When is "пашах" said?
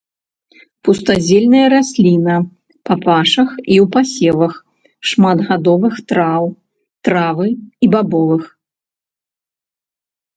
3.03-3.49